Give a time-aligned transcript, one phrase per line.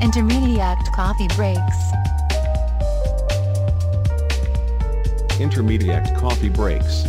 [0.00, 1.76] Intermediate coffee breaks.
[5.40, 7.06] Intermediate coffee breaks.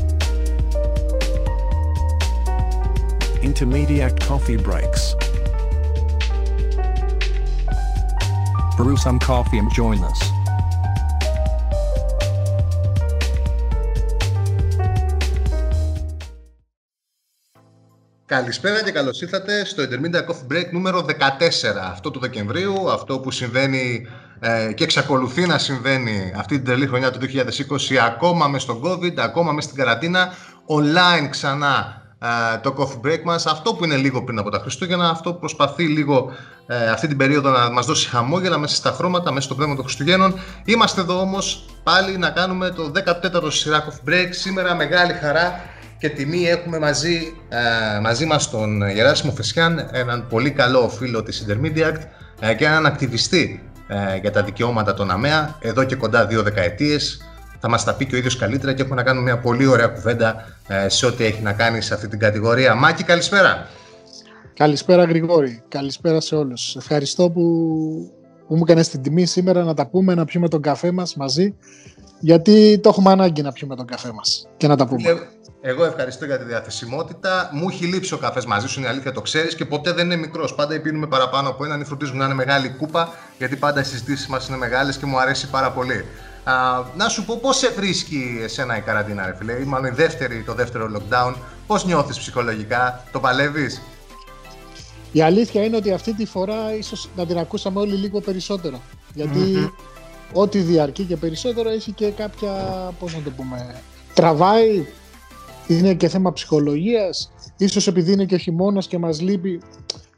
[3.43, 5.15] Intermediate coffee breaks.
[8.77, 10.26] Brew some coffee and join us.
[18.37, 21.11] Καλησπέρα και καλώς ήρθατε στο Intermediate Coffee Break νούμερο 14
[21.91, 24.07] αυτό του Δεκεμβρίου, αυτό που συμβαίνει
[24.39, 29.17] ε, και εξακολουθεί να συμβαίνει αυτή την τρελή χρονιά του 2020 ακόμα μες στον COVID,
[29.17, 30.33] ακόμα μες στην καραντίνα,
[30.67, 35.09] online ξανά ε, το coffee break μας, αυτό που είναι λίγο πριν από τα Χριστούγεννα,
[35.09, 36.31] αυτό που προσπαθεί λίγο
[36.67, 39.83] ε, αυτή την περίοδο να μας δώσει χαμόγελα μέσα στα χρώματα, μέσα στο πνεύμα των
[39.83, 40.39] Χριστουγέννων.
[40.65, 46.09] Είμαστε εδώ όμως πάλι να κάνουμε το 14ο σειρά coffee break, σήμερα μεγάλη χαρά και
[46.09, 52.01] τιμή έχουμε μαζί, ε, μαζί μας τον Γεράσιμο Φεσιάν, έναν πολύ καλό φίλο της Intermediate
[52.39, 57.21] ε, και έναν ακτιβιστή ε, για τα δικαιώματα των ΑΜΕΑ εδώ και κοντά δύο δεκαετίες.
[57.59, 59.87] Θα μας τα πει και ο ίδιος καλύτερα και έχουμε να κάνουμε μια πολύ ωραία
[59.87, 62.75] κουβέντα ε, σε ό,τι έχει να κάνει σε αυτή την κατηγορία.
[62.75, 63.67] Μάκη, καλησπέρα.
[64.53, 66.75] Καλησπέρα Γρηγόρη, καλησπέρα σε όλους.
[66.75, 67.41] Ευχαριστώ που,
[68.47, 71.55] που μου έκανες την τιμή σήμερα να τα πούμε, να πιούμε τον καφέ μας μαζί,
[72.19, 75.27] γιατί το έχουμε ανάγκη να πιούμε τον καφέ μας και να τα πούμε.
[75.61, 77.49] Εγώ ευχαριστώ για τη διαθεσιμότητα.
[77.53, 80.15] Μου έχει λείψει ο καφές μαζί σου, είναι αλήθεια, το ξέρεις και ποτέ δεν είναι
[80.15, 80.55] μικρός.
[80.55, 84.27] Πάντα πίνουμε παραπάνω από έναν ή φροντίζουμε να είναι μεγάλη κούπα, γιατί πάντα οι συζητήσεις
[84.27, 86.05] μας είναι μεγάλες και μου αρέσει πάρα πολύ.
[86.43, 86.53] Α,
[86.95, 90.43] να σου πω πώς σε βρίσκει εσένα η καραντίνα, ρε φίλε, ή μάλλον η δεύτερη,
[90.45, 91.33] το δεύτερο lockdown.
[91.67, 93.81] Πώς νιώθεις ψυχολογικά, το παλεύεις;
[95.11, 98.81] Η αλήθεια είναι ότι αυτή τη φορά ίσως να την ακούσαμε όλοι λίγο περισσότερο.
[100.33, 102.51] ό,τι διαρκεί και περισσότερο έχει και κάποια,
[102.99, 103.75] πώς να το πούμε,
[104.13, 104.85] τραβάει
[105.67, 109.61] είναι και θέμα ψυχολογίας, ίσως επειδή είναι και ο χειμώνας και μας λείπει,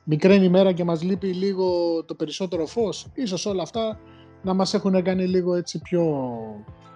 [0.04, 1.68] μικραίνει η μέρα και μας λείπει λίγο
[2.06, 4.00] το περισσότερο φως, ίσως όλα αυτά
[4.42, 6.06] να μας έχουν κάνει λίγο έτσι πιο,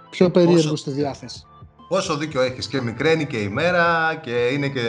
[0.09, 1.43] πιο περίεργο στη διάθεση.
[1.87, 4.81] Πόσο δίκιο έχεις και μικραίνει και η μέρα και είναι και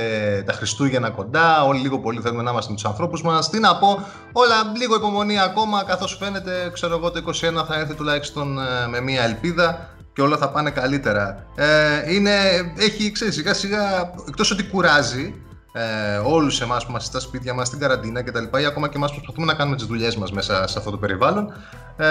[0.46, 3.50] τα Χριστούγεννα κοντά, όλοι λίγο πολύ θέλουμε να είμαστε με τους ανθρώπους μας.
[3.50, 3.98] Τι να πω,
[4.32, 9.00] όλα λίγο υπομονή ακόμα, καθώς φαίνεται, ξέρω εγώ το 21 θα έρθει τουλάχιστον ε, με
[9.00, 11.46] μια ελπίδα και όλα θα πάνε καλύτερα.
[11.54, 12.30] Ε, είναι,
[12.78, 15.34] έχει, ξέρεις, σιγά σιγά, εκτός ότι κουράζει
[15.72, 18.88] ε, όλους εμάς που είμαστε στα σπίτια μας, στην καραντίνα και τα λοιπά, ή ακόμα
[18.88, 21.52] και εμάς που προσπαθούμε να κάνουμε τις δουλειές μας μέσα σε αυτό το περιβάλλον,
[21.96, 22.06] ε,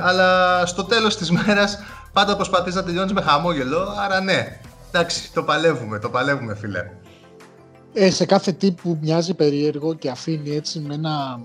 [0.00, 1.78] αλλά στο τέλος της μέρας
[2.12, 4.60] πάντα προσπαθείς να τελειώνεις με χαμόγελο, άρα ναι,
[4.90, 6.90] εντάξει, το παλεύουμε, το παλεύουμε φίλε.
[7.92, 11.40] Ε, σε κάθε τι που μοιάζει περίεργο και αφήνει έτσι με ένα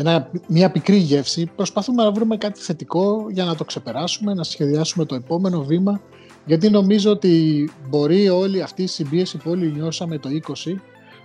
[0.00, 5.04] ένα, μια πικρή γεύση, προσπαθούμε να βρούμε κάτι θετικό για να το ξεπεράσουμε, να σχεδιάσουμε
[5.04, 6.00] το επόμενο βήμα,
[6.46, 10.74] γιατί νομίζω ότι μπορεί όλη αυτή η συμπίεση που όλοι νιώσαμε το 20,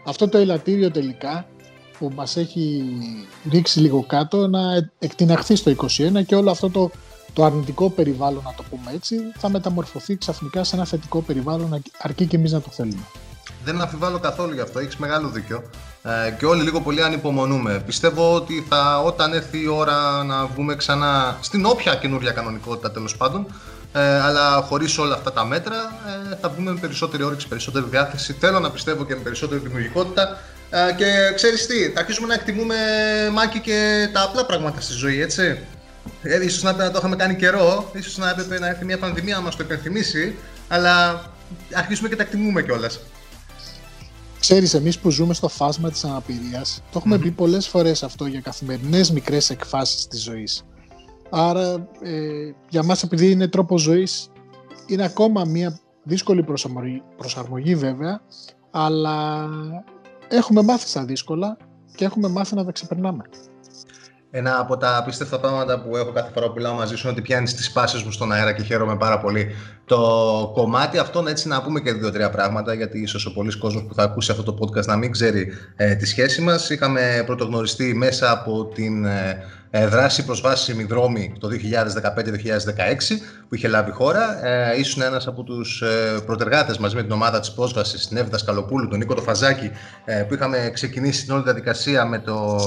[0.06, 1.48] αυτό το ελαττήριο τελικά
[2.00, 2.84] που μας έχει
[3.52, 6.90] ρίξει λίγο κάτω να εκτιναχθεί στο 21 και όλο αυτό το,
[7.34, 12.26] το αρνητικό περιβάλλον, να το πούμε έτσι, θα μεταμορφωθεί ξαφνικά σε ένα θετικό περιβάλλον αρκεί
[12.26, 13.04] και εμείς να το θέλουμε.
[13.66, 15.64] Δεν αμφιβάλλω καθόλου γι' αυτό, έχεις μεγάλο δίκιο
[16.04, 17.84] ε, και όλοι λίγο πολύ ανυπομονούμε.
[17.86, 23.18] Πιστεύω ότι θα, όταν έρθει η ώρα να βγούμε ξανά στην όποια καινούρια κανονικότητα τέλος
[23.18, 23.46] πάντων,
[23.94, 25.76] ε, αλλά χωρίς όλα αυτά τα μέτρα,
[26.32, 28.36] ε, θα βγούμε με περισσότερη όρεξη, περισσότερη διάθεση.
[28.40, 30.38] Θέλω να πιστεύω και με περισσότερη δημιουργικότητα.
[30.70, 31.06] Ε, και
[31.36, 32.76] ξέρεις τι, θα αρχίσουμε να εκτιμούμε
[33.32, 35.60] μάκι και τα απλά πράγματα στη ζωή, έτσι.
[36.22, 39.36] Ε, ίσως να, να το είχαμε κάνει καιρό, ίσως να έπρεπε να έρθει μια πανδημία
[39.36, 40.36] να μας το υπενθυμίσει,
[40.68, 41.22] αλλά
[41.74, 43.00] αρχίσουμε και τα εκτιμούμε κιόλας.
[44.48, 48.40] Ξέρεις, εμείς που ζούμε στο φάσμα της αναπηρίας, το εχουμε πει πολλές φορές αυτό για
[48.40, 50.66] καθημερινές μικρές εκφάσεις της ζωής.
[51.30, 54.32] Άρα, ε, για μας επειδή είναι τρόπος ζωής,
[54.88, 58.22] είναι ακόμα μια δύσκολη προσαρμογή, προσαρμογή βέβαια,
[58.72, 59.50] αλλά
[60.28, 61.58] έχουμε μάθει στα δύσκολα
[61.96, 63.24] και έχουμε μάθει να τα ξεπερνάμε.
[64.38, 67.22] Ένα από τα απίστευτα πράγματα που έχω κάθε φορά που μιλάω μαζί σου είναι ότι
[67.22, 69.56] πιάνεις τις πάσει μου στον αέρα και χαίρομαι πάρα πολύ.
[69.86, 69.98] Το
[70.54, 74.04] κομμάτι αυτό, έτσι να πούμε και δύο-τρία πράγματα, γιατί ίσως ο πολλής κόσμος που θα
[74.04, 76.70] ακούσει αυτό το podcast να μην ξέρει ε, τη σχέση μας.
[76.70, 81.54] Είχαμε πρωτογνωριστεί μέσα από την ε, ε, δράση προσβάσιμη δρόμη το 2015-2016
[83.50, 84.46] που είχε λάβει η χώρα.
[84.46, 88.38] Ε, ήσουν ένας από τους ε, προτεργάτες μαζί με την ομάδα της πρόσβασης την Εύδα
[88.38, 89.72] Σκαλοπούλου, τον Νίκο Τοφαζάκη
[90.06, 92.58] ε, που είχαμε ξεκινήσει την όλη διαδικασία με το,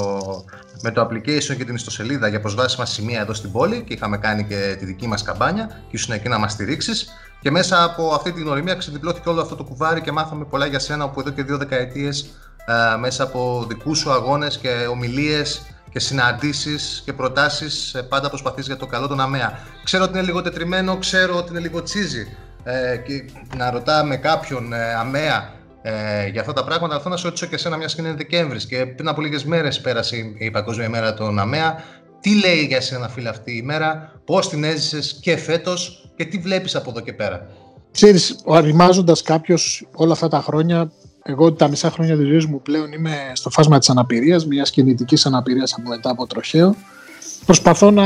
[0.82, 4.44] με το application και την ιστοσελίδα για προσβάσιμα σημεία εδώ στην πόλη και είχαμε κάνει
[4.44, 7.08] και τη δική μας καμπάνια και ήσουν εκεί να μας στηρίξεις.
[7.40, 10.78] Και μέσα από αυτή την γνωριμία ξεδιπλώθηκε όλο αυτό το κουβάρι και μάθαμε πολλά για
[10.78, 12.30] σένα που εδώ και δύο δεκαετίες
[12.66, 18.66] ε, μέσα από δικούς σου αγώνες και ομιλίες και συναντήσεις και προτάσεις ε, πάντα προσπαθείς
[18.66, 19.58] για το καλό των ΑΜΕΑ.
[19.84, 23.24] Ξέρω ότι είναι λίγο τετριμένο, ξέρω ότι είναι λίγο τσίζι ε, και
[23.56, 25.52] να ρωτάμε κάποιον ε, ΑΜΕΑ
[25.82, 26.92] ε, για αυτά τα πράγματα.
[26.92, 29.44] Αλλά θέλω να σε ρωτήσω και εσένα, μιας και είναι Δεκέμβρης και πριν από λίγες
[29.44, 31.82] μέρες πέρασε η Παγκόσμια ημέρα των ΑΜΕΑ.
[32.20, 36.38] τι λέει για σένα φίλε αυτή η μέρα, πώς την έζησες και φέτος και τι
[36.38, 37.46] βλέπεις από εδώ και πέρα;
[37.90, 40.92] Ξέρεις, οριμάζοντας κάποιος όλα αυτά τα χρόνια,
[41.30, 45.26] εγώ τα μισά χρόνια της ζωής μου πλέον είμαι στο φάσμα της αναπηρίας, μιας κινητικής
[45.26, 46.74] αναπηρίας από μετά από τροχαίο.
[47.46, 48.04] Προσπαθώ να,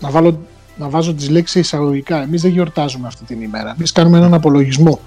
[0.00, 0.40] να, βάλω,
[0.76, 2.22] να βάζω τις λέξεις εισαγωγικά.
[2.22, 3.74] Εμείς δεν γιορτάζουμε αυτή την ημέρα.
[3.76, 5.00] Εμείς κάνουμε έναν απολογισμό.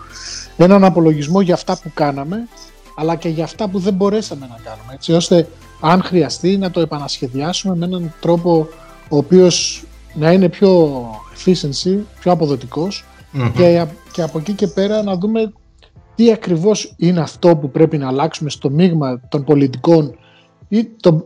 [0.57, 2.47] Έναν απολογισμό για αυτά που κάναμε,
[2.95, 4.93] αλλά και για αυτά που δεν μπορέσαμε να κάνουμε.
[4.93, 5.47] Έτσι ώστε
[5.81, 8.67] αν χρειαστεί να το επανασχεδιάσουμε με έναν τρόπο
[9.09, 11.01] ο οποίος να είναι πιο
[11.35, 13.05] efficiency, πιο αποδοτικος
[13.55, 15.53] και, και από εκεί και πέρα να δούμε
[16.17, 20.15] τι ακριβώς είναι αυτό που πρέπει να αλλάξουμε στο μείγμα των πολιτικών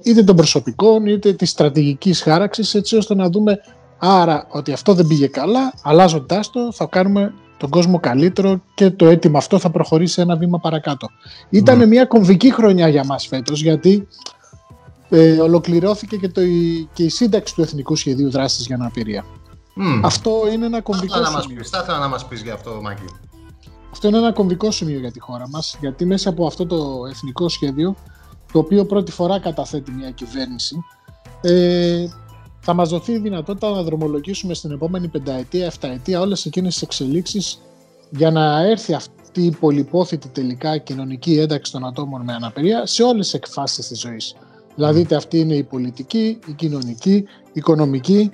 [0.03, 3.57] είτε των προσωπικών είτε της στρατηγικής χάραξης έτσι ώστε να δούμε
[3.97, 9.05] άρα ότι αυτό δεν πήγε καλά αλλάζοντάς το θα κάνουμε τον κόσμο καλύτερο και το
[9.07, 11.07] αίτημα αυτό θα προχωρήσει ένα βήμα παρακάτω.
[11.49, 14.07] Ήταν μια κομβική χρονιά για μας φέτος γιατί
[15.09, 16.41] ε, ολοκληρώθηκε και, το,
[16.94, 19.25] και η σύνταξη του Εθνικού Σχεδίου Δράσης για Αναπηρία.
[20.03, 21.63] Αυτό είναι ένα κομβικό θα σημείο.
[21.63, 23.03] θα ήθελα να μας πεις για αυτό, Μάκη.
[23.91, 27.49] Αυτό είναι ένα κομβικό σημείο για τη χώρα μας, γιατί μέσα από αυτό το εθνικό
[27.49, 27.95] σχέδιο,
[28.53, 30.83] το οποίο πρώτη φορά καταθέτει μια κυβέρνηση,
[31.41, 32.05] ε,
[32.59, 37.59] θα μας δοθεί η δυνατότητα να δρομολογήσουμε στην επόμενη πενταετία, εφταετία όλες εκείνες τις εξελίξεις
[38.09, 43.25] για να έρθει αυτή η πολυπόθητη τελικά κοινωνική ένταξη των ατόμων με αναπηρία σε όλες
[43.25, 44.35] τις εκφάσεις της ζωής.
[44.75, 48.31] Δηλαδή είτε αυτή είναι η πολιτική, η κοινωνική, η οικονομική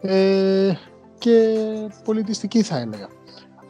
[0.00, 0.72] ε,
[1.18, 1.56] και
[2.04, 3.08] πολιτιστική θα έλεγα.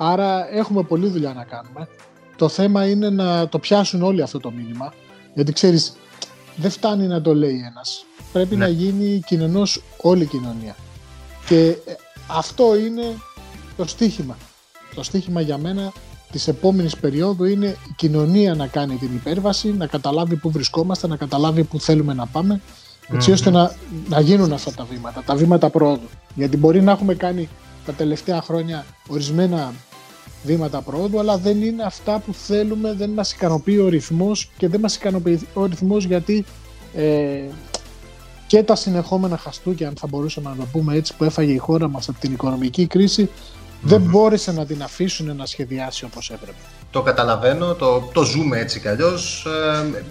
[0.02, 1.88] Άρα έχουμε πολλή δουλειά να κάνουμε.
[2.36, 4.92] Το θέμα είναι να το πιάσουν όλοι αυτό το μήνυμα.
[5.34, 5.92] Γιατί ξέρεις,
[6.56, 8.04] δεν φτάνει να το λέει ένας.
[8.32, 8.64] Πρέπει Ναι.
[8.64, 10.76] να γίνει κοινωνός όλη η κοινωνία.
[11.46, 11.76] Και ε,
[12.30, 13.02] αυτό είναι
[13.76, 14.36] το στίχημα.
[14.94, 15.92] Το στίχημα για μένα
[16.32, 21.16] της επόμενης περίοδου είναι η κοινωνία να κάνει την υπέρβαση, να καταλάβει πού βρισκόμαστε, να
[21.16, 22.60] καταλάβει πού θέλουμε να πάμε,
[23.12, 23.74] έτσι ώστε να,
[24.08, 26.08] να γίνουν αυτά τα βήματα, τα βήματα πρόοδου.
[26.34, 27.48] Γιατί μπορεί να έχουμε κάνει
[27.86, 29.72] τα τελευταία χρόνια ορισμένα
[30.42, 34.80] βήματα πρόοδου, αλλά δεν είναι αυτά που θέλουμε, δεν μας ικανοποιεί ο ρυθμός και δεν
[34.80, 36.44] μας ικανοποιεί ο ρυθμός γιατί
[36.94, 37.42] ε,
[38.46, 41.88] και τα συνεχόμενα χαστούκια, αν θα μπορούσαμε να το πούμε έτσι, που έφαγε η χώρα
[41.88, 43.30] μας από την οικονομική κρίση,
[43.82, 46.58] δεν μπόρεσε να την αφήσουν να σχεδιάσει όπως έπρεπε.
[46.90, 49.46] Το καταλαβαίνω, το, το ζούμε έτσι κι αλλιώς.
[49.46, 50.04] Ε,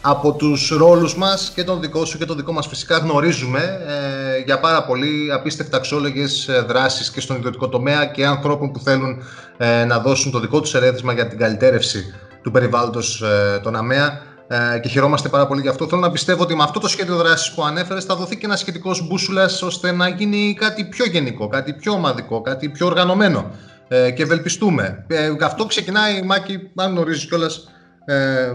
[0.00, 4.42] από τους ρόλους μας και τον δικό σου και τον δικό μας φυσικά γνωρίζουμε ε,
[4.44, 9.22] για πάρα πολύ απίστευτα αξιόλογες ε, δράσεις και στον ιδιωτικό τομέα και ανθρώπων που θέλουν
[9.56, 14.22] ε, να δώσουν το δικό τους ερέθισμα για την καλυτέρευση του περιβάλλοντος ε, των ΑΜΕΑ
[14.48, 15.88] ε, και χαιρόμαστε πάρα πολύ γι' αυτό.
[15.88, 18.60] Θέλω να πιστεύω ότι με αυτό το σχέδιο δράσης που ανέφερες θα δοθεί και ένας
[18.60, 23.50] σχετικός μπούσουλας ώστε να γίνει κάτι πιο γενικό, κάτι πιο ομαδικό, κάτι πιο οργανωμένο
[23.88, 25.04] ε, και ευελπιστούμε.
[25.08, 27.68] Ε, αυτό ξεκινάει, Μάκη, αν γνωρίζεις κιόλας,
[28.04, 28.52] ε,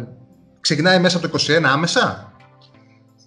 [0.63, 2.31] ξεκινάει μέσα από το 21 άμεσα;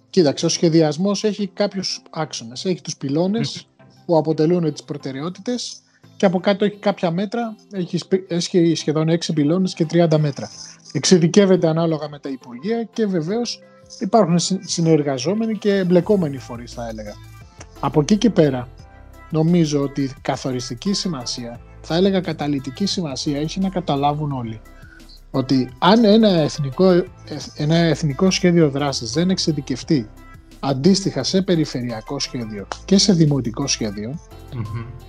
[0.09, 2.65] Κοίταξε, ο σχεδιασμός έχει κάποιους άξονες.
[2.65, 3.67] Έχει τους πυλώνες
[4.05, 5.77] που αποτελούν τις προτεραιότητες
[6.17, 10.49] και από κάτω έχει κάποια μέτρα, έχει, σπ- έχει σχεδόν 6 πυλώνες και 30 μέτρα.
[10.91, 13.59] Εξειδικεύεται ανάλογα με τα Υπουργεία και βεβαίως
[13.99, 17.13] υπάρχουν συ- συνεργαζόμενοι και εμπλεκόμενοι φορείς θα έλεγα.
[17.79, 18.67] Από εκεί και πέρα
[19.29, 24.61] νομίζω ότι καθοριστική σημασία, θα έλεγα καταλητική σημασία έχει να καταλάβουν όλοι
[25.31, 27.05] ότι αν ένα εθνικό, ε-
[27.55, 30.09] ένα εθνικό σχέδιο δράσης δεν εξειδικευτεί
[30.59, 34.19] αντίστοιχα σε περιφερειακό σχέδιο και σε δημοτικό σχέδιο,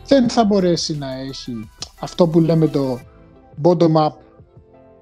[0.07, 2.99] δεν θα μπορέσει να έχει αυτό που λέμε το
[3.63, 4.11] bottom-up,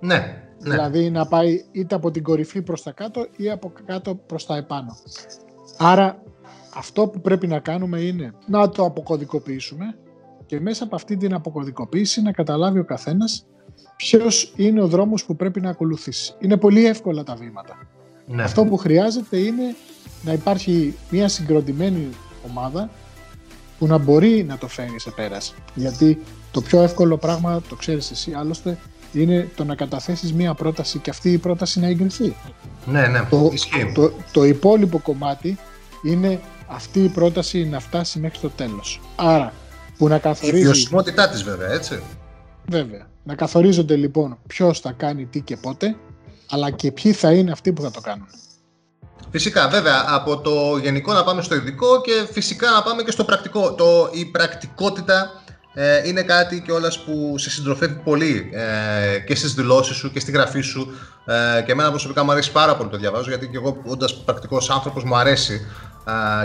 [0.00, 0.70] Ναι, ναι.
[0.70, 4.56] δηλαδή να πάει είτε από την κορυφή προς τα κάτω ή από κάτω προς τα
[4.56, 4.96] επάνω.
[5.78, 6.22] Άρα
[6.74, 9.96] αυτό που πρέπει να κάνουμε είναι να το αποκωδικοποιήσουμε
[10.46, 13.46] και μέσα από αυτή την αποκωδικοποίηση να καταλάβει ο καθένας
[13.96, 16.34] ποιος είναι ο δρόμος που πρέπει να ακολουθήσει.
[16.38, 17.78] Είναι πολύ εύκολα τα βήματα.
[18.26, 18.42] ναι.
[18.42, 19.74] Αυτό που χρειάζεται είναι
[20.22, 22.08] να υπάρχει μια συγκροτημένη
[22.50, 22.90] ομάδα
[23.78, 25.54] που να μπορεί να το φέρει σε πέρας.
[25.74, 26.18] Γιατί
[26.50, 28.78] το πιο εύκολο πράγμα, το ξέρεις εσύ άλλωστε,
[29.12, 32.36] είναι το να καταθέσεις μια πρόταση και αυτή η πρόταση να εγκριθεί.
[32.86, 33.26] ναι, ναι.
[33.30, 33.92] Το, Ισχύει.
[33.94, 35.58] το, το υπόλοιπο κομμάτι
[36.02, 39.00] είναι αυτή η πρόταση να φτάσει μέχρι το τέλος.
[39.16, 39.52] Άρα,
[39.98, 40.62] που να Η καθορίζει...
[40.62, 42.02] βιωσιμότητά της βέβαια, έτσι.
[42.68, 43.06] Βέβαια.
[43.24, 45.96] Να καθορίζονται λοιπόν ποιος θα κάνει τι και πότε,
[46.50, 48.26] αλλά και ποιοι θα είναι αυτοί που θα το κάνουν.
[49.30, 53.24] Φυσικά, βέβαια, από το γενικό να πάμε στο ειδικό και φυσικά να πάμε και στο
[53.24, 53.74] πρακτικό.
[53.74, 55.30] Το, η πρακτικότητα
[55.74, 60.30] ε, είναι κάτι κιόλας που σε συντροφεύει πολύ ε, και στις δηλώσεις σου και στη
[60.30, 60.92] γραφή σου
[61.58, 64.70] ε, και εμένα προσωπικά μου αρέσει πάρα πολύ το διαβάζω γιατί και εγώ όντας πρακτικός
[64.70, 65.95] άνθρωπος μου αρέσει ε,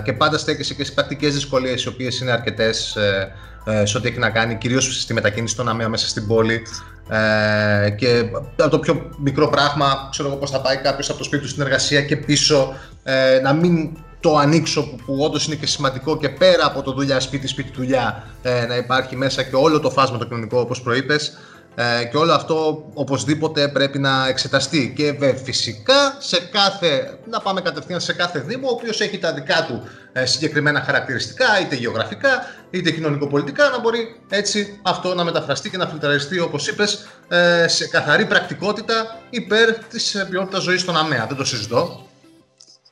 [0.04, 3.32] και πάντα στέκεσαι και στις πρακτικές δυσκολίες οι οποίες είναι αρκετές ε,
[3.66, 6.62] ε, σε ό,τι έχει να κάνει κυρίως στη μετακίνηση των ΑΜΕΑ μέσα στην πόλη.
[7.10, 8.26] Ε, και
[8.56, 11.50] από το πιο μικρό πράγμα, ξέρω εγώ πώς θα πάει κάποιος από το σπίτι του
[11.50, 13.90] στην εργασία και πίσω, ε, να μην
[14.20, 17.72] το ανοίξω που, που όντως είναι και σημαντικό και πέρα από το δουλειά σπίτι, σπίτι
[17.76, 21.38] δουλειά ε, να υπάρχει μέσα και όλο το φάσμα το κοινωνικό όπως προείπες
[21.76, 27.62] ε, και όλο αυτό οπωσδήποτε πρέπει να εξεταστεί και βέβαια φυσικά σε κάθε, να πάμε
[27.62, 32.46] κατευθείαν σε κάθε δήμο ο οποίος έχει τα δικά του ε, συγκεκριμένα χαρακτηριστικά είτε γεωγραφικά
[32.70, 37.88] είτε κοινωνικοπολιτικά να μπορεί έτσι αυτό να μεταφραστεί και να φιλτραριστεί όπως είπες ε, σε
[37.88, 41.26] καθαρή πρακτικότητα υπέρ της ποιότητας ζωής στον ΑΜΕΑ.
[41.28, 42.06] Δεν το συζητώ.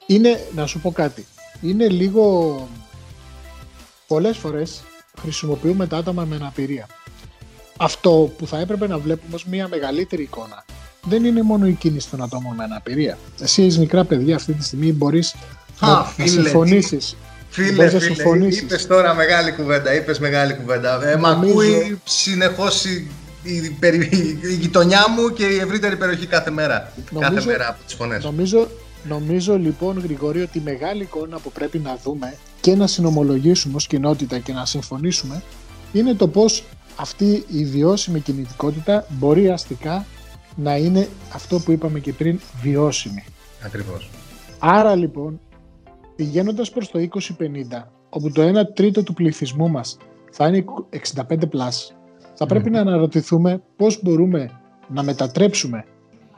[0.05, 1.27] Είναι, να σου πω κάτι,
[1.61, 2.67] είναι λίγο,
[4.07, 4.81] πολλές φορές
[5.21, 6.87] χρησιμοποιούμε τα άτομα με αναπηρία.
[7.81, 10.65] Αυτό που θα έπρεπε να βλέπουμε ως μια μεγαλύτερη εικόνα
[11.03, 13.17] δεν είναι μόνο η κίνηση των ατόμων με αναπηρία.
[13.41, 15.35] Εσύ έχεις μικρά παιδιά αυτή τη στιγμή μπορείς
[15.79, 17.15] Α, να φίλε, συμφωνήσεις.
[17.49, 18.61] Φίλε, Μπορείς να φίλε, συμφωνήσεις.
[18.61, 21.09] είπες τώρα μεγάλη κουβέντα, είπες μεγάλη κουβέντα.
[21.09, 23.07] Ε, μ' Νομίζω- ακούει συνεχώς η,
[23.43, 26.93] η, περι- η γειτονιά μου και η ευρύτερη περιοχή κάθε μέρα.
[27.13, 28.23] κάθε Νομίζω- μέρα από τις φωνές.
[28.23, 28.67] Νομίζω,
[29.07, 33.87] νομίζω λοιπόν Γρηγόρη ότι η μεγάλη εικόνα που πρέπει να δούμε και να συνομολογήσουμε ως
[33.87, 35.41] κοινότητα και να συμφωνήσουμε
[35.93, 36.63] είναι το πώς
[36.99, 40.05] αυτή η βιώσιμη κινητικότητα μπορεί αστικά
[40.55, 43.23] να είναι αυτό που είπαμε και πριν βιώσιμη.
[43.65, 44.09] Ακριβώς.
[44.59, 45.39] Άρα λοιπόν
[46.15, 47.19] πηγαίνοντας προς το 2050
[48.09, 49.97] όπου το 1 τρίτο του πληθυσμού μας
[50.31, 50.65] θα είναι
[51.15, 51.95] 65 plus
[52.33, 54.51] θα πρέπει να αναρωτηθούμε πώς μπορούμε
[54.87, 55.85] να μετατρέψουμε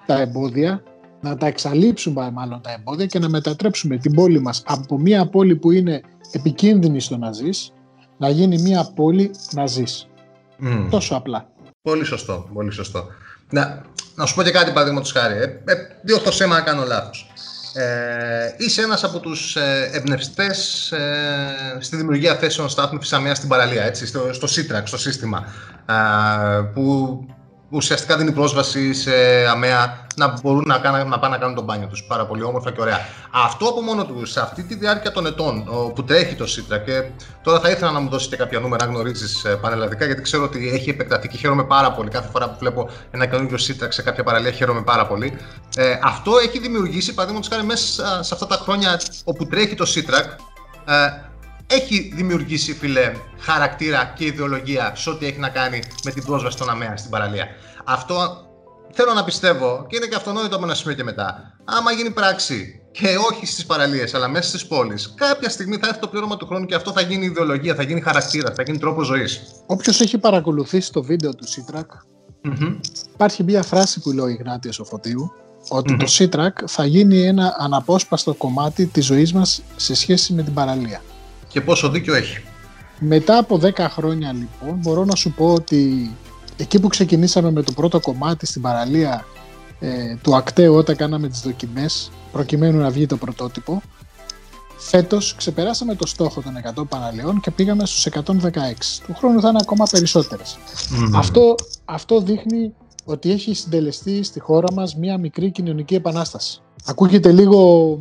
[0.06, 0.84] τα εμπόδια
[1.22, 5.56] να τα εξαλείψουμε μάλλον τα εμπόδια και να μετατρέψουμε την πόλη μας από μια πόλη
[5.56, 6.02] που είναι
[6.32, 7.74] επικίνδυνη στο να ζεις
[8.18, 10.11] να γίνει μια πόλη να ζεις.
[10.64, 10.90] Μμ.
[10.90, 11.48] Τόσο απλά.
[11.82, 13.08] Πολύ σωστό, πολύ σωστό.
[13.50, 13.82] Να,
[14.16, 15.36] να σου πω και κάτι παραδείγματο χάρη.
[15.36, 17.32] Ε, ε, διόρθωσέ με αν κάνω λάθος.
[17.74, 23.84] Ε, είσαι ένας από τους ε, εμπνευστές ε, στη δημιουργία θέσεων στάθμευσης αμαία στην παραλία,
[23.84, 25.46] έτσι, στο, στο CITRAC, στο σύστημα,
[25.86, 27.18] ε, που
[27.72, 29.12] ουσιαστικά δίνει πρόσβαση σε
[29.50, 32.04] αμαία να μπορούν να, κάνα, να πάνε να κάνουν τον μπάνιο τους.
[32.04, 33.00] Πάρα πολύ όμορφα και ωραία.
[33.32, 36.82] Αυτό από μόνο του, σε αυτή τη διάρκεια των ετών ο, που τρέχει το CITRAC,
[36.86, 37.04] και
[37.44, 40.70] τώρα θα ήθελα να μου δώσει και κάποια νούμερα, αν γνωρίζεις πανελλαδικά, γιατί ξέρω ότι
[40.74, 42.10] έχει επεκταθεί και χαίρομαι πάρα πολύ.
[42.10, 45.38] Κάθε φορά που βλέπω ένα καινούργιο CITRAC σε κάποια παραλία, χαίρομαι πάρα πολύ.
[45.76, 50.26] Ε, αυτό έχει δημιουργήσει, παραδείγματος χάρη, μέσα σε αυτά τα χρόνια όπου τρέχει το CITRAC,
[50.86, 51.30] ε,
[51.72, 56.70] έχει δημιουργήσει, φίλε, χαρακτήρα και ιδεολογία σε ό,τι έχει να κάνει με την πρόσβαση στον
[56.70, 57.48] ΑΜΕΑ στην παραλία.
[57.84, 58.46] Αυτό
[58.92, 61.58] θέλω να πιστεύω και είναι και αυτονόητο από ένα σημείο και μετά.
[61.66, 66.00] Άμα γίνει πράξη και όχι στις παραλίες, αλλά μέσα στις πόλεις, κάποια στιγμή θα έρθει
[66.00, 69.04] το πλήρωμα του χρόνου και αυτό θα γίνει ιδεολογία, θα γίνει χαρακτήρα, θα γίνει τρόπο
[69.04, 69.42] ζωής.
[69.66, 71.86] Όποιος έχει παρακολουθήσει το βίντεο του CITRAC
[73.14, 75.32] Υπάρχει μια φράση που λέει ο Ιγνάτιος ο Φωτίου
[75.70, 80.54] ότι το CITRAC θα γίνει ένα αναπόσπαστο κομμάτι της ζωής μας σε σχέση με την
[80.54, 81.02] παραλία.
[81.52, 82.44] Και πόσο δίκιο έχει.
[83.00, 86.12] Μετά από 10 χρόνια λοιπόν μπορώ να σου πω ότι
[86.58, 89.26] εκεί που ξεκινήσαμε με το πρώτο κομμάτι στην παραλία
[89.80, 93.82] ε, του ακτέου όταν κάναμε τις δοκιμές προκειμένου να βγει το πρωτότυπο
[94.82, 96.54] φέτος ξεπεράσαμε το στόχο των
[96.84, 98.40] 100 παραλιών και πήγαμε στους 116.
[99.06, 100.58] Του χρόνου θα είναι ακόμα περισσότερες.
[101.16, 101.56] Αυτό,
[101.86, 106.62] αυτό δείχνει ότι έχει συντελεστεί στη χώρα μας μία μικρή κοινωνική επανάσταση.
[106.86, 108.00] Ακούγεται λίγο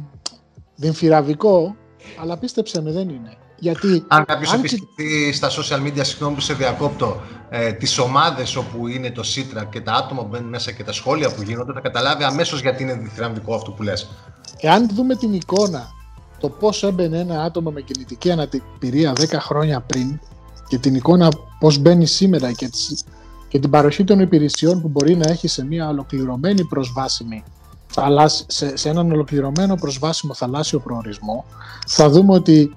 [0.77, 1.77] δημφυραβικό,
[2.21, 3.37] αλλά πίστεψε με δεν είναι.
[3.59, 8.57] Γιατί Αν κάποιος αν επισκεφτεί στα social media, συγγνώμη που σε διακόπτω, ε, τις ομάδες
[8.57, 11.73] όπου είναι το Citra και τα άτομα που μπαίνουν μέσα και τα σχόλια που γίνονται,
[11.73, 14.09] θα καταλάβει αμέσως γιατί είναι διθυραμβικό αυτό που λες.
[14.61, 15.89] Εάν δούμε την εικόνα,
[16.41, 20.21] το πώς έμπαινε ένα άτομο με κινητική αναπηρία 10 χρόνια πριν
[20.69, 21.29] και την εικόνα
[21.59, 23.05] πώς μπαίνει σήμερα και, τις-
[23.49, 27.60] και την παροχή των υπηρεσιών που μπορεί να έχει σε μια ολοκληρωμένη προσβάσιμη θαλάσ-
[28.47, 31.45] σε, σε έναν ολοκληρωμένο προσβάσιμο θαλάσσιο προορισμό,
[31.87, 32.77] θα δούμε ότι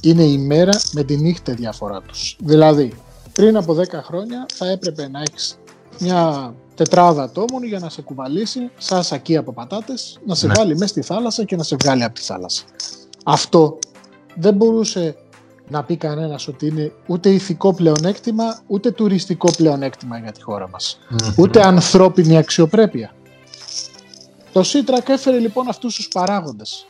[0.00, 2.36] είναι η μέρα με τη νύχτα η διαφορά τους.
[2.40, 2.92] Δηλαδή,
[3.32, 5.58] πριν από 10 χρόνια θα έπρεπε να έχεις
[6.00, 10.52] μια τετράδα ατόμων για να σε κουβαλήσει σαν σακί από πατάτες, να σε Ναι.
[10.56, 12.62] βάλει μέσα στη θάλασσα και να σε βγάλει από τη θάλασσα.
[13.24, 13.78] Αυτό
[14.34, 15.16] δεν μπορούσε
[15.68, 20.98] να πει κανένας ότι είναι ούτε ηθικό πλεονέκτημα, ούτε τουριστικό πλεονέκτημα για τη χώρα μας.
[21.38, 23.14] Ούτε ανθρώπινη αξιοπρέπεια.
[24.54, 26.86] Το Σίτρακ έφερε λοιπόν αυτούς τους παράγοντες.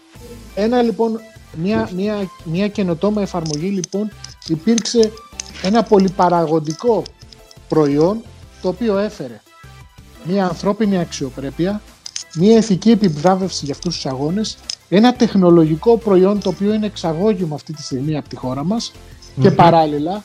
[0.55, 1.21] Ένα λοιπόν,
[1.57, 4.11] μια, μια, μια καινοτόμα εφαρμογή λοιπόν
[4.49, 5.13] υπήρξε
[5.63, 7.03] ένα πολυπαραγοντικό
[7.69, 8.23] προϊόν
[8.63, 9.41] το οποίο έφερε
[10.25, 11.83] μια ανθρώπινη αξιοπρέπεια,
[12.35, 17.73] μια ηθική επιβράβευση για αυτούς τους αγώνες, ένα τεχνολογικό προϊόν το οποίο είναι εξαγώγημα αυτή
[17.73, 18.93] τη στιγμή από τη χώρα μας
[19.41, 20.25] και παράλληλα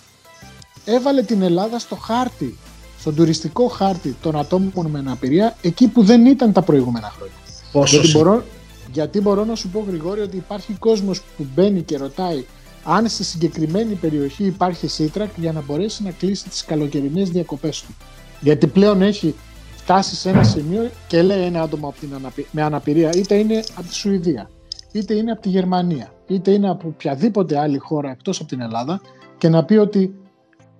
[0.85, 2.57] έβαλε την Ελλάδα στο χάρτη,
[2.99, 7.33] στον τουριστικό χάρτη των ατόμων με αναπηρία εκεί που δεν ήταν τα προηγούμενα χρόνια.
[7.71, 8.43] Πόσο Γιατί συ- μπορώ,
[8.91, 12.45] γιατί μπορώ να σου πω Γρηγόρη ότι υπάρχει κόσμος που μπαίνει και ρωτάει
[12.83, 17.95] αν στη συγκεκριμένη περιοχή υπάρχει σύτρακ για να μπορέσει να κλείσει τις καλοκαιρινές διακοπές του.
[18.41, 19.35] Γιατί πλέον έχει
[19.75, 23.63] φτάσει σε ένα σημείο και λέει ένα άτομο από την αναπη- με αναπηρία είτε είναι
[23.75, 24.49] από τη Σουηδία,
[24.91, 29.01] είτε είναι από τη Γερμανία, είτε είναι από οποιαδήποτε άλλη χώρα εκτός από την Ελλάδα
[29.37, 30.15] και να πει ότι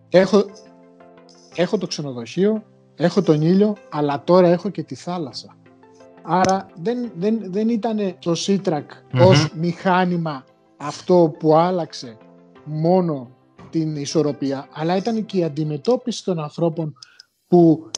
[0.10, 0.46] έχω,
[1.56, 2.64] έχω το ξενοδοχείο,
[2.96, 5.58] έχω τον ήλιο, αλλά τώρα έχω και τη θάλασσα.
[6.22, 10.44] Άρα δεν, δεν, δεν ήταν το Σίτρακ ως μηχάνημα
[10.78, 12.18] αυτό που άλλαξε
[12.64, 13.30] μόνο
[13.70, 16.98] την ισορροπία, αλλά ήταν και η αντιμετώπιση των ανθρώπων
[17.48, 17.92] που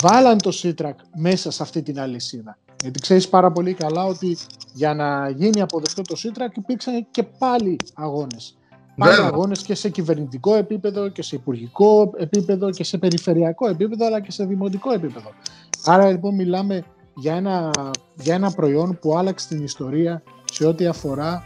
[0.00, 2.58] βάλαν το Σίτρακ μέσα σε αυτή την αλυσίδα.
[2.80, 4.36] Γιατί ξέρεις πάρα πολύ καλά ότι
[4.72, 8.57] για να γίνει αποδεκτό το Σίτρακ υπήρξαν και πάλι αγώνες.
[8.98, 9.26] Πάλι Βέβαια.
[9.26, 14.30] αγώνες και σε κυβερνητικό επίπεδο και σε υπουργικό επίπεδο και σε περιφερειακό επίπεδο αλλά και
[14.30, 15.30] σε δημοτικό επίπεδο.
[15.84, 17.70] Άρα λοιπόν μιλάμε για ένα,
[18.14, 21.44] για ένα προϊόν που άλλαξε την ιστορία σε ό,τι αφορά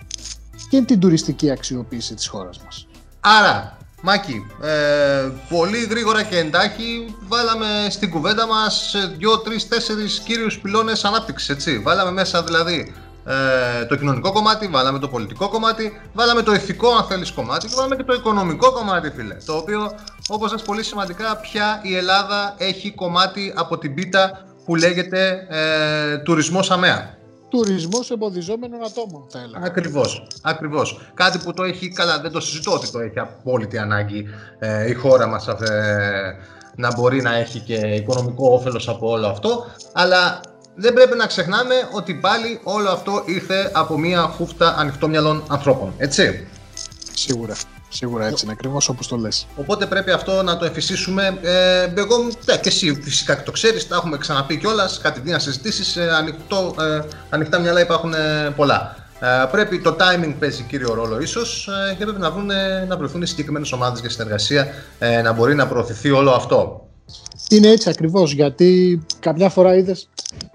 [0.71, 2.87] και την τουριστική αξιοποίηση της χώρας μας.
[3.21, 10.61] Άρα, Μάκη, ε, πολύ γρήγορα και εντάχει βάλαμε στην κουβέντα μας 2, 3, 4 κύριους
[10.61, 11.79] πυλώνες ανάπτυξης, έτσι.
[11.79, 12.93] Βάλαμε μέσα δηλαδή
[13.25, 17.75] ε, το κοινωνικό κομμάτι, βάλαμε το πολιτικό κομμάτι, βάλαμε το ηθικό αν θέλεις κομμάτι και
[17.77, 19.35] βάλαμε και το οικονομικό κομμάτι, φίλε.
[19.47, 19.91] Το οποίο,
[20.29, 26.19] όπως λες πολύ σημαντικά, πια η Ελλάδα έχει κομμάτι από την πίτα που λέγεται ε,
[26.19, 27.21] τουρισμός αμαία.
[27.49, 29.67] Τουρισμός εμποδιζόμενων ατόμων θα έλεγα.
[29.67, 31.01] Ακριβώς, ακριβώς.
[31.15, 34.27] Κάτι που το έχει, καλά δεν το συζητώ ότι το έχει απόλυτη ανάγκη
[34.59, 36.37] ε, η χώρα μας ε,
[36.77, 40.41] να μπορεί να έχει και οικονομικό όφελος από όλο αυτό, αλλά
[40.75, 46.47] δεν πρέπει να ξεχνάμε ότι πάλι όλο αυτό ήρθε από μια χούφτα ανοιχτόμυαλων ανθρώπων, έτσι;
[47.15, 47.55] Σίγουρα.
[47.89, 49.47] Σίγουρα έτσι είναι ακριβώς όπως το λες.
[49.57, 51.39] Οπότε πρέπει αυτό να το εμφυσίσουμε.
[51.43, 55.97] Ε, εγώ, ναι, και εσύ φυσικά και το ξέρεις, τα έχουμε ξαναπεί κιόλας, κατηδίαν συζητήσεις,
[55.97, 57.01] ε, ανοιχτό, ε,
[57.31, 58.97] ανοιχτά μυαλά υπάρχουν ε, πολλά.
[59.21, 62.51] Ε, πρέπει το timing παίζει κύριο ρόλο ίσως ε, και πρέπει να, βρουν,
[62.89, 66.87] να βρεθούν συγκεκριμένες ομάδες για συνεργασία ε, να μπορεί να προωθηθεί όλο αυτό.
[67.49, 70.09] Είναι έτσι ακριβώς, γιατί κάποια φορά είδες,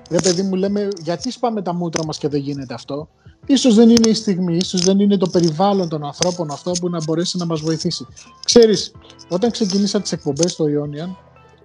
[0.10, 3.08] ρε παιδί μου λέμε, γιατί σπάμε τα μούτρα μας και δεν γίνεται αυτό;
[3.45, 7.04] Ίσως δεν είναι η στιγμή, ίσως δεν είναι το περιβάλλον των ανθρώπων αυτό που να
[7.04, 8.06] μπορέσει να μας βοηθήσει.
[8.45, 8.91] Ξέρεις,
[9.30, 11.15] όταν ξεκινήσα τις εκπομπές στο Ionian,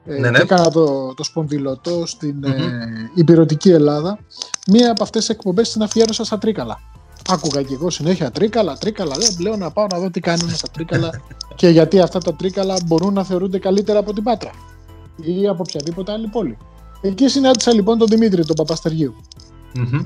[0.04, 0.36] ε, Ναι, ναι.
[0.36, 2.44] και έκανα το, το σπονδυλωτό στην Μμμ.
[2.44, 4.18] ε, υπηρετική Ελλάδα,
[4.66, 6.80] μία από αυτές τις εκπομπές την αφιέρωσα στα Τρίκαλα.
[7.28, 9.16] Άκουγα και εγώ συνέχεια τρίκαλα, τρίκαλα.
[9.16, 11.10] Λέω, λέω να πάω να δω τι κάνουν στα τρίκαλα
[11.54, 14.50] και γιατί αυτά τα τρίκαλα μπορούν να θεωρούνται καλύτερα από την Πάτρα
[15.16, 16.58] ή από οποιαδήποτε άλλη πόλη.
[17.02, 19.14] Εκεί συνάντησα λοιπόν τον Δημήτρη, τον Παπαστεργίου.
[19.74, 20.02] Μμμ.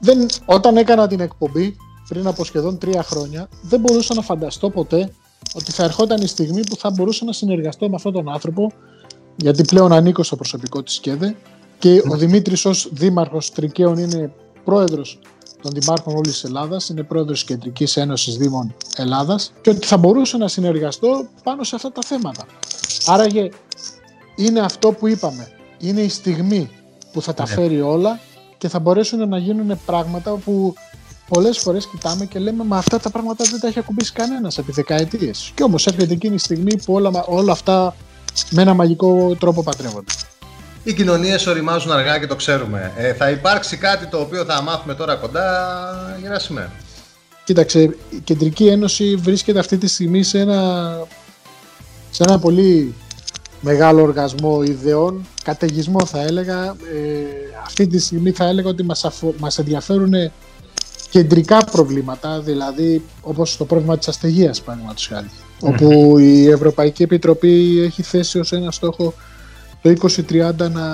[0.00, 1.76] Δεν, όταν έκανα την εκπομπή
[2.08, 5.12] πριν από σχεδόν τρία χρόνια, δεν μπορούσα να φανταστώ ποτέ
[5.54, 8.72] ότι θα ερχόταν η στιγμή που θα μπορούσα να συνεργαστώ με αυτόν τον άνθρωπο,
[9.36, 11.36] γιατί πλέον ανήκω στο προσωπικό της ΚΕΔΕ
[11.78, 14.32] και ο Δημήτρης ως δήμαρχος Τρικαίων είναι
[14.64, 15.18] πρόεδρος
[15.62, 19.96] των δημάρχων όλης της Ελλάδας, είναι πρόεδρος της Κεντρικής Ένωσης Δήμων Ελλάδας και ότι θα
[19.96, 22.46] μπορούσα να συνεργαστώ πάνω σε αυτά τα θέματα.
[23.06, 23.48] Άραγε
[24.36, 25.50] είναι αυτό που είπαμε.
[25.78, 26.70] Είναι η στιγμή
[27.12, 27.54] που θα τα Ναι.
[27.54, 28.20] φέρει όλα
[28.58, 30.74] και θα μπορέσουν να γίνουν πράγματα που
[31.28, 34.72] πολλές φορές κοιτάμε και λέμε μα αυτά τα πράγματα δεν τα έχει ακουμπήσει κανένας επί
[34.72, 35.52] δεκαετίες.
[35.54, 37.96] Και όμως έρχεται εκείνη η στιγμή που όλα, όλα αυτά
[38.50, 40.12] με ένα μαγικό τρόπο παντρεύονται.
[40.84, 42.92] Οι κοινωνίες οριμάζουν αργά και το ξέρουμε.
[42.96, 46.70] Ε, θα υπάρξει κάτι το οποίο θα μάθουμε τώρα κοντά, Γεράσιμε.
[47.44, 50.90] Κοίταξε, η Κεντρική Ένωση βρίσκεται αυτή τη στιγμή σε ένα,
[52.10, 52.94] σε ένα πολύ
[53.66, 56.64] μεγάλο οργασμό ιδεών, καταιγισμό θα έλεγα.
[56.64, 56.74] Ε,
[57.64, 60.12] αυτή τη στιγμή θα έλεγα ότι μας, αφο- μας ενδιαφέρουν
[61.10, 68.02] κεντρικά προβλήματα, δηλαδή όπως το πρόβλημα της αστεγίας, παραδείγματος χάρη, όπου η Ευρωπαϊκή Επιτροπή έχει
[68.02, 69.14] θέσει ως ένα στόχο
[69.82, 70.86] το 2030 να,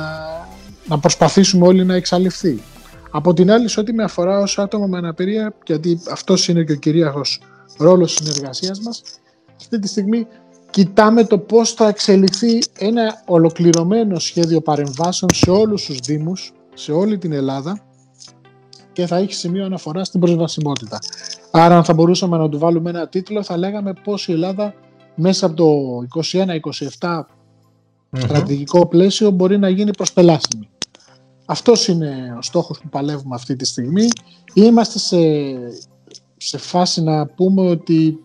[0.88, 2.62] να προσπαθήσουμε όλοι να εξαλειφθεί.
[3.11, 6.72] Από την άλλη, σε ό,τι με αφορά ως άτομο με αναπηρία, γιατί αυτός είναι και
[6.72, 7.40] ο κυρίαρχος
[7.78, 9.02] ρόλος συνεργασίας μας,
[9.61, 10.26] αυτή τη στιγμή
[10.72, 17.18] κοιτάμε το πώς θα εξελιχθεί ένα ολοκληρωμένο σχέδιο παρεμβάσεων σε όλους τους Δήμους, σε όλη
[17.18, 17.80] την Ελλάδα
[18.92, 20.98] και θα έχει σημείο αναφορά στην προσβασιμότητα.
[21.50, 24.74] Άρα, αν θα μπορούσαμε να του βάλουμε ένα τίτλο, θα λέγαμε πώς η Ελλάδα
[25.14, 26.22] μέσα από το
[27.00, 27.20] 21-27
[28.12, 30.68] στρατηγικό πλαίσιο μπορεί να γίνει προσπελάσιμη.
[31.44, 34.08] Αυτός είναι ο στόχος που παλεύουμε αυτή τη στιγμή.
[34.54, 35.18] Είμαστε σε,
[36.37, 38.18] σε φάση να πούμε ότι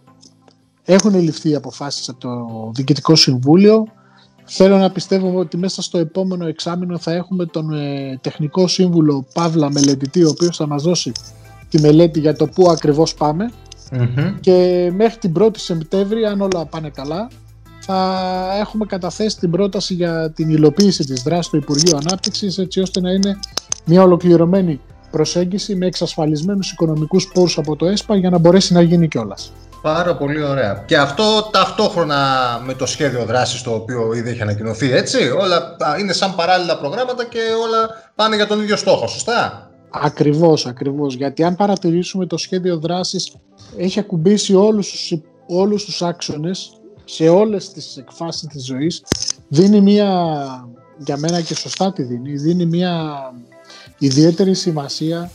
[0.89, 3.85] έχουν ληφθεί οι αποφάσεις από το Διοικητικό Συμβούλιο.
[4.45, 9.71] Θέλω να πιστεύω ότι μέσα στο επόμενο εξάμεινο θα έχουμε τον ε, τεχνικό σύμβουλο Παύλα
[9.71, 11.11] Μελετητή, ο οποίος θα μας δώσει
[11.69, 13.51] τη μελέτη για το πού ακριβώς πάμε
[14.39, 17.27] και μέχρι την 1η Σεπτέμβρη, αν όλα πάνε καλά,
[17.79, 18.19] θα
[18.59, 23.11] έχουμε καταθέσει την πρόταση για την υλοποίηση της δράσης του Υπουργείου Ανάπτυξης έτσι ώστε να
[23.11, 23.39] είναι
[23.85, 24.79] μια ολοκληρωμένη
[25.17, 29.51] προσέγγιση με εξασφαλισμένους οικονομικούς πόρους από το ΕΣΠΑ για να μπορέσει να γίνει κιόλας.
[29.81, 30.83] Πάρα πολύ ωραία.
[30.85, 32.17] Και αυτό ταυτόχρονα
[32.65, 35.29] με το σχέδιο δράσης το οποίο ήδη έχει ανακοινωθεί, έτσι.
[35.29, 40.65] Όλα α, είναι σαν παράλληλα προγράμματα και όλα πάνε για τον ίδιο στόχο, σωστά; Ακριβώς,
[40.65, 41.15] ακριβώς.
[41.15, 43.35] Γιατί αν παρατηρήσουμε το σχέδιο δράσης
[43.77, 45.13] έχει ακουμπήσει όλους τους,
[45.47, 46.71] όλους τους άξονες
[47.05, 49.03] σε όλες τις εκφάσεις της ζωής.
[49.47, 50.09] Δίνει μια,
[50.97, 53.15] για μένα και σωστά τη δίνει, δίνει μια
[53.97, 55.31] ιδιαίτερη σημασία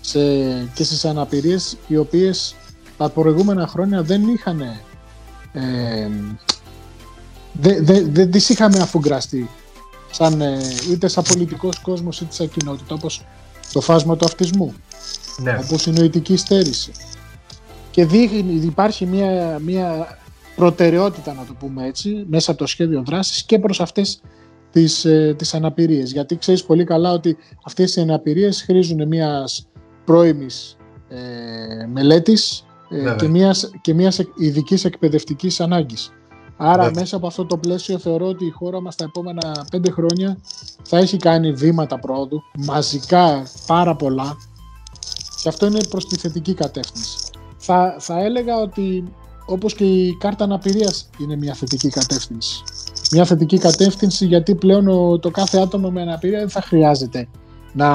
[0.00, 0.18] σε,
[0.74, 2.54] και στις αναπηρίες οι οποίες
[2.96, 4.60] τα προηγούμενα χρόνια δεν είχαν
[5.52, 6.08] ε,
[7.52, 9.50] δεν δε, δε τις είχαμε αφουγκραστεί
[10.10, 10.58] σαν, ε,
[10.90, 13.24] είτε σαν πολιτικός κόσμος είτε σαν κοινότητα όπως
[13.72, 14.74] το φάσμα του αυτισμού
[15.42, 15.58] Ναι.
[15.64, 16.92] όπως η νοητική στέρηση
[17.90, 20.18] και δείχνει, υπάρχει μια, μια
[20.56, 24.20] προτεραιότητα να το πούμε έτσι μέσα από το σχέδιο δράσης και προς αυτές
[24.74, 29.66] τις, ε, τις αναπηρίες γιατί ξέρεις πολύ καλά ότι αυτές οι αναπηρίες χρήζουν μιας
[30.04, 30.76] πρώιμης
[31.08, 33.14] ε, μελέτης ε, Βέβαια.
[33.14, 36.10] και μιας, και μιας εκ- ειδικής εκπαιδευτικής ανάγκης.
[36.56, 37.00] Άρα Βέβαια.
[37.00, 40.38] μέσα από αυτό το πλαίσιο θεωρώ ότι η χώρα μας τα επόμενα πέντε χρόνια
[40.82, 44.36] θα έχει κάνει βήματα πρόοδου, μαζικά πάρα πολλά
[45.42, 47.16] και αυτό είναι προς τη θετική κατεύθυνση.
[47.56, 49.04] Θα, θα έλεγα ότι
[49.46, 52.62] όπως και η κάρτα αναπηρίας είναι μια θετική κατεύθυνση.
[53.14, 57.28] Μια θετική κατεύθυνση γιατί πλέον ο- το κάθε άτομο με αναπηρία δεν θα χρειάζεται
[57.72, 57.88] να,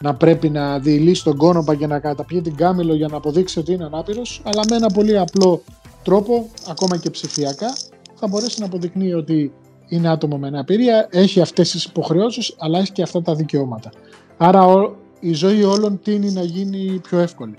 [0.00, 3.72] να πρέπει να διηλύσει τον κόνοπα και να καταπιεί την κάμιλο για να αποδείξει ότι
[3.72, 5.62] είναι ανάπηρος, αλλά με ένα πολύ απλό
[6.02, 7.72] τρόπο, ακόμα και ψηφιακά,
[8.14, 9.52] θα μπορέσει να αποδεικνύει ότι
[9.88, 13.90] είναι άτομο με αναπηρία, έχει αυτές τις υποχρεώσεις, αλλά έχει και αυτά τα δικαιώματα.
[14.36, 17.54] Άρα ο- η ζωή όλων τίνει να γίνει πιο εύκολη.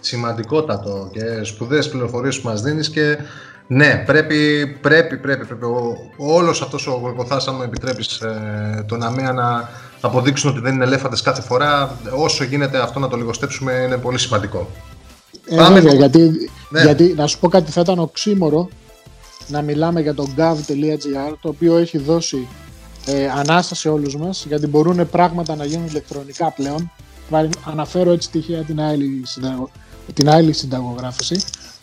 [0.00, 3.16] Σημαντικότατο και σπουδαίες πληροφορίες που μας δίνεις και
[3.74, 8.96] ναι, πρέπει, πρέπει, πρέπει, πρέπει ο, όλος αυτός ο Γολγοθάς, αν μου επιτρέπεις, ε, το
[8.96, 9.68] να να
[10.00, 14.18] αποδείξουν ότι δεν είναι ελέφαντες κάθε φορά, όσο γίνεται αυτό να το λιγοστέψουμε είναι πολύ
[14.18, 14.68] σημαντικό.
[15.48, 15.94] Ε, Πάμε βέβαια, λίγο.
[16.04, 16.82] γιατί, Ναι.
[16.82, 18.68] γιατί να σου πω κάτι θα ήταν οξύμορο
[19.46, 22.46] να μιλάμε για το gov.gr το οποίο έχει δώσει
[23.06, 26.90] ε, ανάσα σε όλους μας γιατί μπορούν πράγματα να γίνουν ηλεκτρονικά πλέον
[27.30, 29.70] Βάρη- αναφέρω έτσι τυχαία την άλλη, συνταγω...
[30.14, 31.36] την άλλη συνταγογράφηση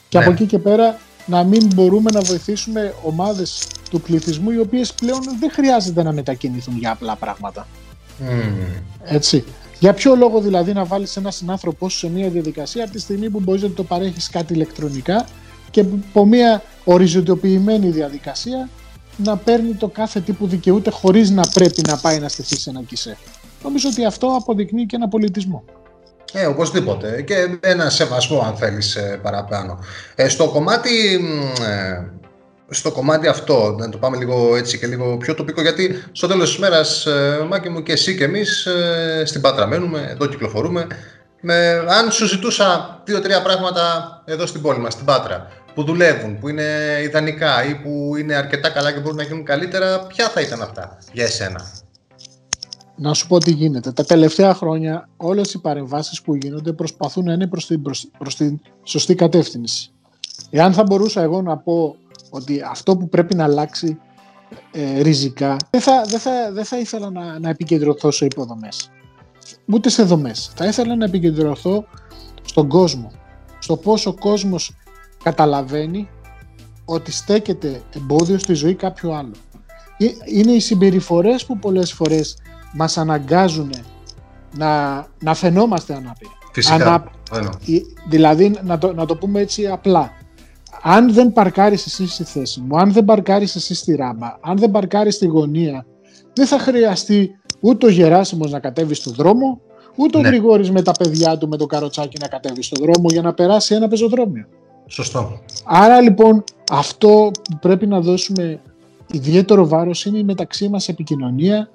[0.10, 0.24] και Ναι.
[0.24, 0.98] από εκεί και πέρα
[1.30, 6.78] να μην μπορούμε να βοηθήσουμε ομάδες του πληθυσμού οι οποίες πλέον δεν χρειάζεται να μετακινηθούν
[6.78, 7.68] για απλά πράγματα.
[9.04, 9.44] Έτσι.
[9.80, 13.30] Για ποιο λόγο δηλαδή να βάλεις ένα συνάνθρωπό σου σε μια διαδικασία από τη στιγμή
[13.30, 15.28] που μπορείς να το παρέχεις κάτι ηλεκτρονικά
[15.72, 18.70] και από μια οριζοντοποιημένη διαδικασία
[19.18, 22.70] να παίρνει το κάθε τι που δικαιούται χωρίς να πρέπει να πάει να στηθεί σε
[22.70, 23.18] ένα κισέ.
[23.64, 25.64] Νομίζω ότι αυτό αποδεικνύει και ένα πολιτισμό.
[26.34, 27.22] Ε, οπωσδήποτε.
[27.22, 29.80] Και ένα σεβασμό, αν θέλεις, ε, παραπάνω.
[30.16, 31.20] Ε, στο κομμάτι...
[31.22, 32.12] μ, ε,
[32.72, 36.50] στο κομμάτι αυτό, να το πάμε λίγο έτσι και λίγο πιο τοπικό, γιατί στο τέλος
[36.50, 40.88] της μέρας, ε, Μάκη μου και εσύ και εμείς ε, στην Πάτρα μένουμε, εδώ κυκλοφορούμε.
[41.42, 43.84] Με, αν σου ζητούσα δύο-τρία πράγματα
[44.26, 46.64] εδώ στην πόλη μας, στην Πάτρα, που δουλεύουν, που είναι
[47.04, 50.98] ιδανικά ή που είναι αρκετά καλά και μπορούν να γίνουν καλύτερα, ποια θα ήταν αυτά
[51.12, 51.72] για εσένα;
[53.02, 53.92] Να σου πω τι γίνεται.
[53.92, 58.36] Τα τελευταία χρόνια όλες οι παρεμβάσεις που γίνονται προσπαθούν να είναι προς την, προς, προς
[58.36, 59.92] την σωστή κατεύθυνση.
[60.50, 61.96] Εάν θα μπορούσα εγώ να πω
[62.30, 64.00] ότι αυτό που πρέπει να αλλάξει
[64.72, 68.92] ε, ριζικά, δεν θα, δεν θα, δεν θα ήθελα να, να επικεντρωθώ σε υποδομές.
[69.66, 70.52] Ούτε σε δομές.
[70.56, 71.86] Θα ήθελα να επικεντρωθώ
[72.44, 73.12] στον κόσμο.
[73.60, 74.76] Στο πόσο ο κόσμος
[75.24, 76.10] καταλαβαίνει
[76.86, 79.36] ότι στέκεται εμπόδιο στη ζωή κάποιου άλλου.
[79.98, 82.38] Ε, Είναι οι συμπεριφορές που πολλές φορές
[82.74, 83.70] μας αναγκάζουν
[84.58, 86.32] να, να φαινόμαστε ανάπηροι.
[86.52, 86.76] Φυσικά.
[86.76, 87.52] Ανά- Εννοώ.
[87.66, 90.12] ή- Δηλαδή, να το, να το πούμε έτσι απλά.
[90.82, 94.72] Αν δεν παρκάρεις εσύ στη θέση μου, αν δεν παρκάρεις εσύ στη ράμπα, αν δεν
[94.72, 95.86] παρκάρεις στη γωνία,
[96.34, 99.62] δεν θα χρειαστεί ούτε ο Γεράσιμος να κατέβει στο δρόμο,
[99.96, 100.28] ούτε ο Ναι.
[100.28, 103.76] Γρηγόρης με τα παιδιά του με το καροτσάκι να κατέβει στο δρόμο για να περάσει
[103.76, 104.46] ένα πεζοδρόμιο.
[104.88, 105.40] Σωστό.
[105.66, 108.60] Άρα λοιπόν αυτό που πρέπει να δώσουμε
[109.12, 111.70] ιδιαίτερο βάρος είναι η μεταξύ μας επικοινωνία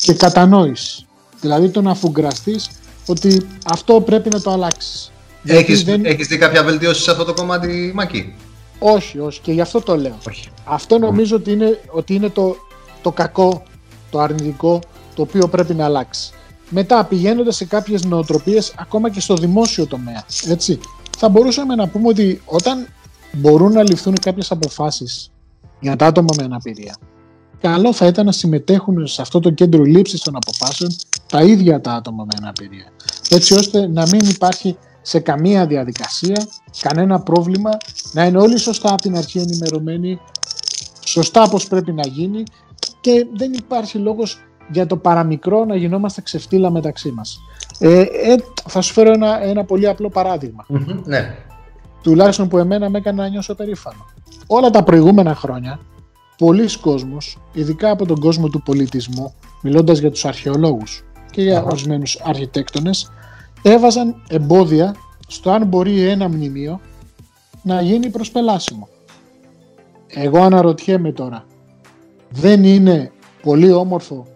[0.00, 1.06] και κατανόηση.
[1.40, 2.68] Δηλαδή το να αφουγκραστείς
[3.06, 5.12] ότι αυτό πρέπει να το αλλάξεις.
[5.42, 8.34] Γιατί Έχεις, δεν- έχεις δει κάποια βελτίωση σε αυτό το κομμάτι, Μάκη.
[8.78, 10.18] Όχι, όχι και γι' αυτό το λέω.
[10.28, 10.48] Όχι.
[10.64, 12.56] Αυτό νομίζω ότι είναι, ότι είναι το,
[13.02, 13.62] το κακό,
[14.10, 14.80] το αρνητικό,
[15.14, 16.32] το οποίο πρέπει να αλλάξεις.
[16.70, 20.80] Μετά πηγαίνοντας σε κάποιες νοοτροπίες, ακόμα και στο δημόσιο τομέα, έτσι,
[21.18, 22.88] θα μπορούσαμε να πούμε ότι όταν
[23.32, 25.30] μπορούν να ληφθούν κάποιες αποφάσεις
[25.80, 26.96] για τα άτομα με αναπηρία,
[27.60, 30.90] καλό θα ήταν να συμμετέχουν σε αυτό το κέντρο λήψης των αποφάσεων
[31.28, 32.86] τα ίδια τα άτομα με αναπηρία.
[33.30, 36.46] Έτσι ώστε να μην υπάρχει σε καμία διαδικασία
[36.80, 37.70] κανένα πρόβλημα,
[38.12, 40.20] να είναι όλοι σωστά από την αρχή ενημερωμένοι,
[41.04, 42.42] σωστά πώς πρέπει να γίνει
[43.00, 44.38] και δεν υπάρχει λόγος
[44.70, 47.38] για το παραμικρό να γινόμαστε ξεφτύλα μεταξύ μας.
[47.78, 48.36] Ε, ε,
[48.68, 50.66] θα σου φέρω ένα, ένα πολύ απλό παράδειγμα
[51.04, 51.34] Ναι.
[52.02, 54.04] τουλάχιστον που εμένα με έκανε να νιώσω περήφανο.
[54.46, 55.78] Όλα τα προηγούμενα χρόνια,
[56.38, 62.20] πολλοί κόσμος, ειδικά από τον κόσμο του πολιτισμού, μιλώντας για τους αρχαιολόγους και για ορισμένους
[62.24, 63.10] αρχιτέκτονες
[63.62, 64.94] έβαζαν εμπόδια
[65.28, 66.80] στο αν μπορεί ένα μνημείο
[67.62, 68.88] να γίνει προσπελάσιμο.
[70.06, 71.44] Εγώ αναρωτιέμαι τώρα,
[72.30, 74.26] δεν είναι πολύ όμορφο,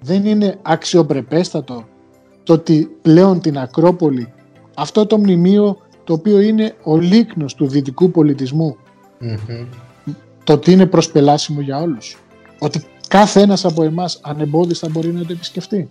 [0.00, 1.84] δεν είναι αξιοπρεπέστατο
[2.42, 4.32] το ότι πλέον την Ακρόπολη,
[4.74, 8.10] αυτό το μνημείο το οποίο είναι ο λίκνος του δυτικού
[10.48, 12.18] το ότι είναι προσπελάσιμο για όλους.
[12.58, 15.90] Ότι κάθε ένας από εμάς ανεμπόδιστα μπορεί να το επισκεφτεί.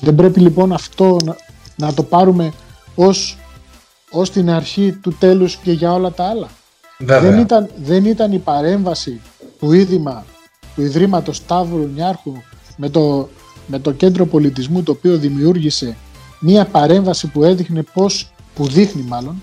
[0.00, 1.36] Δεν πρέπει λοιπόν αυτό να,
[1.76, 2.52] να το πάρουμε
[2.94, 3.38] ως,
[4.10, 6.48] ως την αρχή του τέλους και για όλα τα άλλα.
[6.98, 9.20] Δεν ήταν, δεν ήταν η παρέμβαση
[9.58, 10.24] του Ίδρυμα,
[10.74, 12.32] του Ιδρύματος Σταύρου Νιάρχου
[12.76, 13.28] με το,
[13.66, 15.96] με το κέντρο πολιτισμού το οποίο δημιούργησε
[16.40, 19.42] μία παρέμβαση που έδειχνε πώς, που δείχνει μάλλον,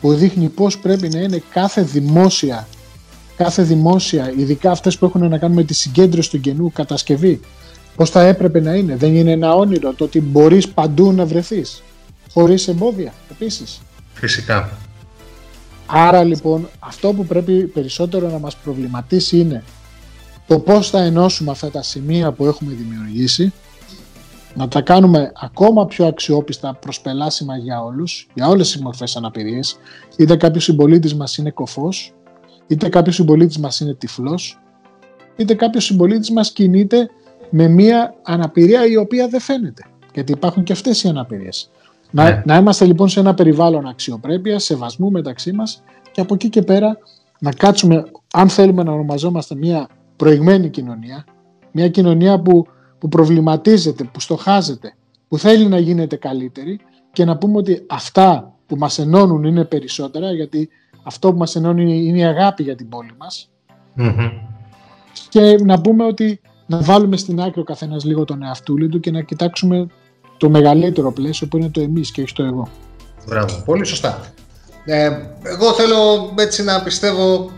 [0.00, 2.68] που δείχνει πώς πρέπει να είναι κάθε δημόσια,
[3.38, 7.40] κάθε δημόσια, ειδικά αυτές που έχουν να κάνουν με τη συγκέντρωση του κενού κατασκευή,
[7.96, 8.96] πώς θα έπρεπε να είναι.
[8.96, 11.82] Δεν είναι ένα όνειρο το ότι μπορείς παντού να βρεθείς,
[12.32, 13.80] χωρίς εμπόδια επίσης.
[14.14, 14.78] Φυσικά.
[15.86, 19.62] Άρα λοιπόν αυτό που πρέπει περισσότερο να μας προβληματίσει είναι
[20.46, 23.52] το πώς θα ενώσουμε αυτά τα σημεία που έχουμε δημιουργήσει,
[24.54, 29.78] να τα κάνουμε ακόμα πιο αξιόπιστα προσπελάσιμα για όλους, για όλες τις μορφές αναπηρίες,
[30.16, 32.12] είτε κάποιος συμπολίτης μας είναι κοφός,
[32.68, 34.60] είτε κάποιος συμπολίτης μας είναι τυφλός,
[35.36, 37.10] είτε κάποιος συμπολίτης μας κινείται
[37.50, 39.82] με μία αναπηρία η οποία δεν φαίνεται.
[40.14, 41.70] Γιατί υπάρχουν και αυτές οι αναπηρίες.
[42.10, 42.42] Να, ναι.
[42.46, 46.98] να είμαστε λοιπόν σε ένα περιβάλλον αξιοπρέπεια, σεβασμού μεταξύ μας και από εκεί και πέρα
[47.38, 51.24] να κάτσουμε, αν θέλουμε να ονομαζόμαστε μια προηγμένη κοινωνία,
[51.72, 52.66] μια κοινωνία που,
[52.98, 54.94] που προβληματίζεται, που στοχάζεται,
[55.28, 56.80] που θέλει να γίνεται καλύτερη
[57.12, 60.68] και να πούμε ότι αυτά που μας ενώνουν είναι περισσότερα γιατί
[61.08, 63.50] αυτό που μας ενώνει είναι η αγάπη για την πόλη μας
[65.28, 69.10] και να πούμε ότι να βάλουμε στην άκρη ο καθένας λίγο τον εαυτούλη του και
[69.10, 69.86] να κοιτάξουμε
[70.36, 72.68] το μεγαλύτερο πλαίσιο που είναι το εμείς και όχι το εγώ.
[73.26, 74.20] Μπράβο, πολύ σωστά.
[74.84, 75.10] Ε,
[75.42, 77.50] εγώ θέλω έτσι να πιστεύω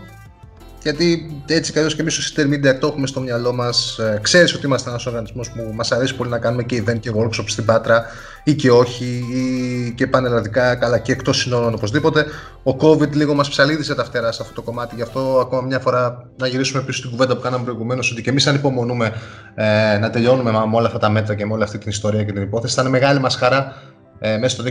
[0.81, 3.97] γιατί έτσι κι αλλιώς και εμείς ως intermedia το έχουμε στο μυαλό μας.
[3.99, 7.11] Ε, Ξέρεις ότι είμαστε ένας οργανισμός που μας αρέσει πολύ να κάνουμε και event και
[7.15, 8.05] workshops στην Πάτρα
[8.43, 12.25] ή και όχι, ή και πανελλαδικά, καλά και εκτός συνόρων οπωσδήποτε.
[12.63, 14.95] Ο COVID λίγο μας ψαλίδισε τα φτερά σε αυτό το κομμάτι.
[14.95, 18.29] Γι' αυτό ακόμα μια φορά να γυρίσουμε πίσω στην κουβέντα που κάναμε προηγουμένως, ότι και
[18.29, 19.13] εμείς ανυπομονούμε
[19.55, 22.31] ε, να τελειώνουμε με όλα αυτά τα μέτρα και με όλη αυτή την ιστορία και
[22.31, 22.75] την υπόθεση.
[22.75, 23.75] Θα είναι μεγάλη μας χαρά
[24.23, 24.63] ε, μέσα στο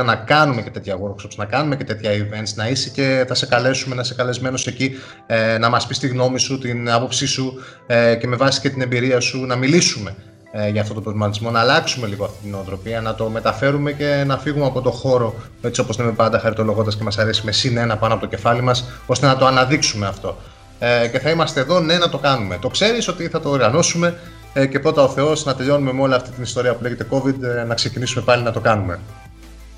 [0.00, 3.34] 2021 να κάνουμε και τέτοια workshops, να κάνουμε και τέτοια events, να είσαι και θα
[3.34, 4.94] σε καλέσουμε να είσαι καλεσμένος εκεί,
[5.26, 7.54] ε, να μας πεις τη γνώμη σου, την άποψή σου
[7.86, 10.14] ε, και με βάση και την εμπειρία σου να μιλήσουμε
[10.52, 14.22] ε, για αυτό το προβληματισμό, να αλλάξουμε λίγο αυτή την νοοτροπία, να το μεταφέρουμε και
[14.26, 17.76] να φύγουμε από το χώρο, έτσι όπως λέμε πάντα χαριτολογώντας και μας αρέσει με συν
[17.76, 20.36] ένα πάνω από το κεφάλι μας, ώστε να το αναδείξουμε αυτό.
[20.78, 22.58] Ε, και θα είμαστε εδώ, ναι, να το κάνουμε.
[22.60, 24.18] Το ξέρεις ότι θα το οργανώσουμε,
[24.52, 27.42] ε, και πρώτα ο Θεός να τελειώνουμε με όλη αυτή την ιστορία που λέγεται COVID,
[27.42, 29.00] ε, να ξεκινήσουμε πάλι να το κάνουμε.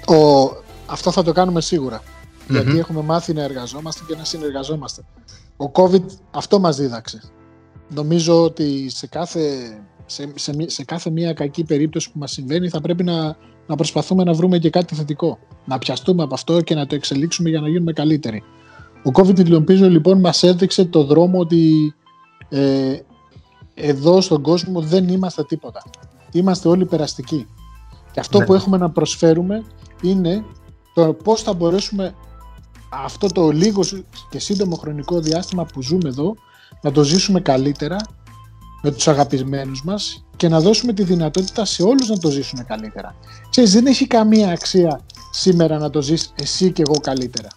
[0.06, 0.50] Ο...
[0.86, 1.60] Αυτό θα το κάνουμε
[2.48, 5.02] Γιατί έχουμε μάθει να εργαζόμαστε και να συνεργαζόμαστε.
[5.56, 7.22] Ο COVID αυτό μας δίδαξε.
[7.88, 9.40] Νομίζω ότι σε κάθε,
[10.06, 14.24] σε, σε, σε κάθε μια κακή περίπτωση που μας συμβαίνει θα πρέπει να, να προσπαθούμε
[14.24, 15.38] να βρούμε και κάτι θετικό.
[15.64, 18.42] Να πιαστούμε από αυτό και να το εξελίξουμε για να γίνουμε καλύτεροι.
[19.04, 19.44] Ο COVID
[19.88, 21.94] λοιπόν μας έδειξε το δρόμο ότι
[22.48, 22.96] ε,
[23.74, 25.82] εδώ στον κόσμο δεν είμαστε τίποτα.
[26.32, 27.46] Είμαστε όλοι περαστικοί.
[28.12, 28.44] Και αυτό ναι.
[28.44, 29.64] που έχουμε να προσφέρουμε
[30.02, 30.44] είναι
[30.94, 32.14] το πώς θα μπορέσουμε
[32.92, 33.82] αυτό το λίγο
[34.30, 36.34] και σύντομο χρονικό διάστημα που ζούμε εδώ
[36.80, 37.96] να το ζήσουμε καλύτερα
[38.82, 43.14] με τους αγαπημένους μας και να δώσουμε τη δυνατότητα σε όλους να το ζήσουν καλύτερα.
[43.50, 47.48] Ξέρεις, δεν έχει καμία αξία σήμερα να το ζεις εσύ και εγώ καλύτερα.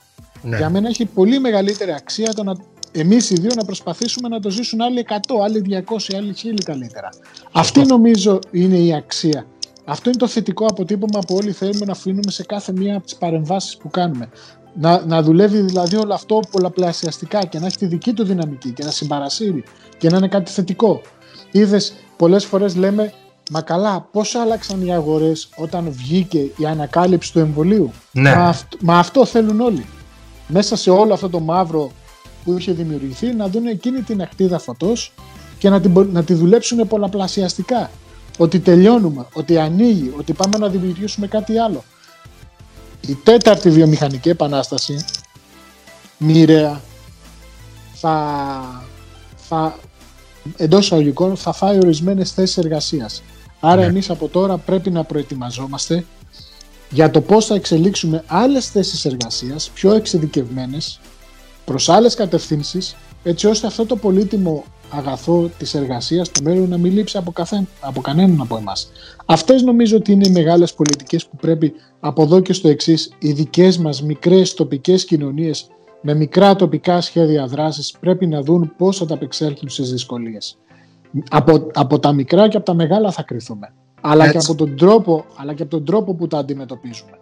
[0.41, 0.57] Ναι.
[0.57, 2.55] Για μένα έχει πολύ μεγαλύτερη αξία το να
[2.99, 7.09] εμείς οι δύο να προσπαθήσουμε να το ζήσουν άλλοι 100, άλλοι 200, άλλοι 1000 καλύτερα.
[7.51, 9.45] Αυτή νομίζω είναι η αξία.
[9.85, 13.15] Αυτό είναι το θετικό αποτύπωμα που όλοι θέλουμε να αφήνουμε σε κάθε μία από τις
[13.15, 14.29] παρεμβάσεις που κάνουμε.
[14.73, 18.83] Να, να δουλεύει δηλαδή όλο αυτό πολλαπλασιαστικά και να έχει τη δική του δυναμική και
[18.83, 19.63] να συμπαρασύρει
[19.97, 21.01] και να είναι κάτι θετικό.
[21.51, 23.13] Είδες, πολλές φορές λέμε,
[23.51, 28.35] Μα καλά, πώς άλλαξαν οι αγορές όταν βγήκε η ανακάλυψη του εμβολίου; Ναι.
[28.35, 29.85] Μα, μα αυτό θέλουν όλοι.
[30.47, 31.91] Μέσα σε όλο αυτό το μαύρο
[32.45, 35.13] που είχε δημιουργηθεί να δουν εκείνη την ακτίδα φωτός
[35.57, 37.89] και να, την, να τη δουλέψουν πολλαπλασιαστικά.
[38.37, 41.83] Ότι τελειώνουμε, ότι ανοίγει, ότι πάμε να δημιουργήσουμε κάτι άλλο.
[43.07, 45.05] Η τέταρτη βιομηχανική επανάσταση,
[46.17, 46.81] μοιραία,
[47.93, 48.85] θα,
[49.35, 49.79] θα
[50.57, 53.23] εντός εισαγωγικών θα φάει ορισμένες θέσεις εργασίας.
[53.59, 53.87] Άρα ναι.
[53.87, 56.05] εμείς από τώρα πρέπει να προετοιμαζόμαστε
[56.89, 60.99] για το πώς θα εξελίξουμε άλλες θέσεις εργασίας πιο εξειδικευμένες
[61.65, 66.93] προς άλλες κατευθύνσεις έτσι ώστε αυτό το πολύτιμο αγαθό της εργασίας στο μέλλον να μην
[66.93, 68.91] λείψει από, καθέ, από κανέναν από εμάς.
[69.25, 73.31] Αυτές νομίζω ότι είναι οι μεγάλες πολιτικές που πρέπει από εδώ και στο εξής οι
[73.31, 75.67] δικές μας μικρές τοπικές κοινωνίες
[76.01, 80.57] με μικρά τοπικά σχέδια δράσης πρέπει να δουν πώς θα τα απεξέλθουν στις δυσκολίες.
[81.29, 83.73] Από, από τα μικρά και από τα μεγάλα θα κρυθούμε.
[84.01, 87.19] Αλλά και, από τον τρόπο, αλλά και από τον τρόπο που τα αντιμετωπίζουμε.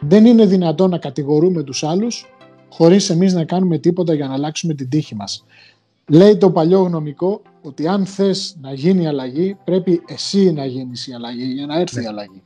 [0.00, 2.26] Δεν είναι δυνατόν να κατηγορούμε τους άλλους
[2.70, 5.44] χωρίς εμείς να κάνουμε τίποτα για να αλλάξουμε την τύχη μας.
[6.06, 11.14] Λέει το παλιό γνωμικό ότι αν θες να γίνει αλλαγή πρέπει εσύ να γίνεις η
[11.14, 12.08] αλλαγή για να έρθει η ναι.
[12.08, 12.42] αλλαγή.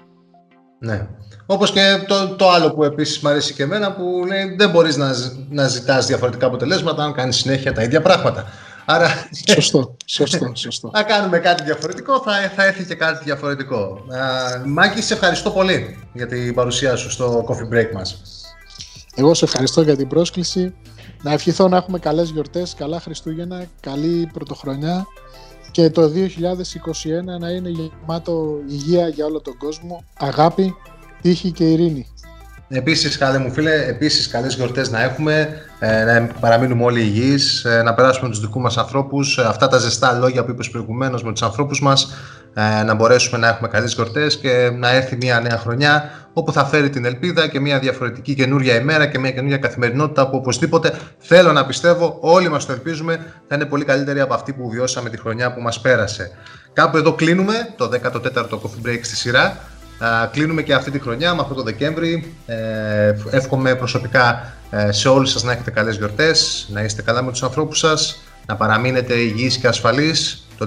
[0.78, 1.06] Ναι.
[1.46, 4.96] Όπως και το, το άλλο που επίσης μου αρέσει και εμένα που λέει δεν μπορείς
[4.96, 5.14] να,
[5.50, 8.44] να ζητάς διαφορετικά αποτελέσματα αν κάνεις συνέχεια τα ίδια πράγματα.
[8.84, 9.08] Άρα,
[9.48, 10.90] σωστό, σωστό, σωστό.
[10.92, 14.04] θα κάνουμε κάτι διαφορετικό, θα, θα έρθει και κάτι διαφορετικό.
[14.66, 18.20] Μάκη, σε ευχαριστώ πολύ για την παρουσία σου στο coffee break μας.
[19.14, 20.74] Εγώ σε ευχαριστώ για την πρόσκληση.
[21.22, 25.07] Να ευχηθώ να έχουμε καλές γιορτές, καλά Χριστούγεννα, καλή πρωτοχρονιά
[25.70, 30.74] και το 2021 να είναι γεμάτο υγεία για όλο τον κόσμο, αγάπη,
[31.20, 32.07] τύχη και ειρήνη.
[32.68, 35.48] Επίσης, καλέ μου φίλε, επίσης καλές γιορτές να έχουμε,
[35.79, 39.79] ε, να παραμείνουμε όλοι υγιείς, ε, να περάσουμε τους δικούς μας ανθρώπους, ε, αυτά τα
[39.79, 42.14] ζεστά λόγια που είπες προηγουμένως με τους ανθρώπους μας,
[42.87, 46.90] να μπορέσουμε να έχουμε καλές γιορτές και να έρθει μια νέα χρονιά όπου θα φέρει
[46.90, 51.66] την ελπίδα και μια διαφορετική καινούρια ημέρα και μια καινούρια καθημερινότητα που οπωσδήποτε θέλω να
[51.66, 55.55] πιστεύω, όλοι μας το ελπίζουμε, θα είναι πολύ καλύτερη από αυτή που βιώσαμε τη χρονιά
[55.55, 56.31] που μας πέρασε.
[56.72, 59.57] Κάπου εδώ κλείνουμε το 14ο Coffee Break στη σειρά.
[60.33, 62.35] Κλείνουμε και αυτή τη χρονιά με αυτό το Δεκέμβρη.
[62.46, 67.30] Ε, εύχομαι προσωπικά ε, σε όλους σας να έχετε καλές γιορτές, να είστε καλά με
[67.30, 70.66] τους ανθρώπους σας, να παραμείνετε υγιείς και ασφαλείς το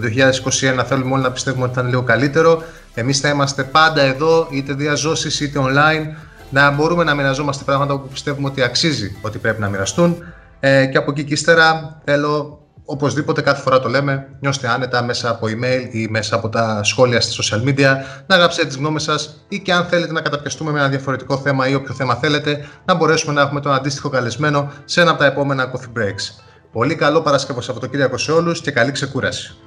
[0.80, 2.64] 2021 θέλουμε όλοι να πιστεύουμε ότι θα είναι λίγο καλύτερο.
[2.94, 6.18] Εμείς θα είμαστε πάντα εδώ, είτε διαζώσει είτε online,
[6.50, 10.24] να μπορούμε να μοιραζόμαστε πράγματα που πιστεύουμε ότι αξίζει ότι πρέπει να μοιραστούν.
[10.60, 15.30] Ε, και από εκεί και ύστερα θέλω Οπωσδήποτε κάθε φορά το λέμε, νιώστε άνετα μέσα
[15.30, 17.96] από email ή μέσα από τα σχόλια στα social media,
[18.28, 21.68] να γράψετε τις γνώμες σας ή και αν θέλετε να καταπιαστούμε με ένα διαφορετικό θέμα
[21.68, 25.26] ή όποιο θέμα θέλετε, να μπορέσουμε να έχουμε τον αντίστοιχο καλεσμένο σε ένα από τα
[25.26, 26.44] επόμενα coffee breaks.
[26.72, 29.58] Πολύ καλό Παρασκευό Σαββατοκύριακο σε όλους και καλή ξεκούραση.